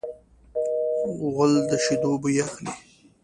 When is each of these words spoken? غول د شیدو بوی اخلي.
غول 1.33 1.53
د 1.69 1.71
شیدو 1.83 2.11
بوی 2.21 2.35
اخلي. 2.45 2.73